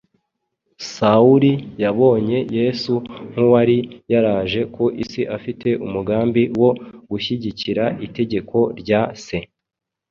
Sawuli 0.93 1.51
yabonye 1.83 2.37
Yesu 2.57 2.93
nk’uwari 3.29 3.77
yaraje 4.11 4.61
ku 4.73 4.83
isi 5.03 5.21
afite 5.37 5.67
umugambi 5.85 6.43
wo 6.61 6.71
gushyigikira 7.09 7.83
itegeko 8.05 8.57
rya 8.81 9.01
Se. 9.25 9.39